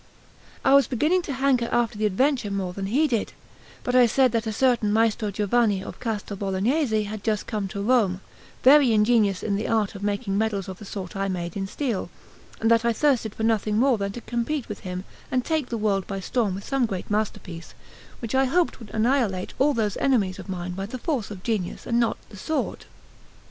[0.65, 3.33] I was beginning to hanker after the adventure more than he did;
[3.83, 7.83] but I said that a certain Maestro Giovanni of Castel Bolognese had just come to
[7.83, 8.19] Rome,
[8.63, 12.09] very ingenious in the art of making medals of the sort I made in steel,
[12.59, 15.77] and that I thirsted for nothing more than to compete with him and take the
[15.77, 17.75] world by storm with some great masterpiece,
[18.21, 21.85] which I hoped would annihilate all those enemies of mine by the force of genius
[21.85, 22.85] and not the sword.